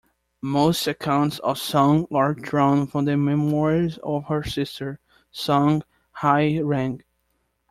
Most 0.41 0.87
accounts 0.87 1.37
of 1.37 1.59
Song 1.59 2.07
are 2.11 2.33
drawn 2.33 2.87
from 2.87 3.05
the 3.05 3.15
memoirs 3.15 3.99
of 4.01 4.25
her 4.29 4.43
sister, 4.43 4.99
Song 5.29 5.83
Hye-rang. 6.13 7.03